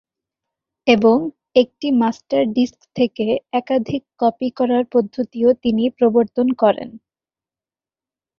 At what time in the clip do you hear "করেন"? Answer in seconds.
6.61-6.89